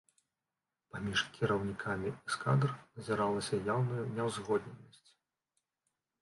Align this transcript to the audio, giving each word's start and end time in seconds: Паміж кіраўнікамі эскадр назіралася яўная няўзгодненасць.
Паміж 0.93 1.19
кіраўнікамі 1.35 2.13
эскадр 2.27 2.69
назіралася 2.95 3.61
яўная 3.75 4.03
няўзгодненасць. 4.15 5.09